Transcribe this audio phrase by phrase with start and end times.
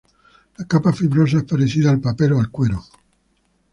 [0.57, 2.81] La capa fibrosa es parecida al papel o al cuero.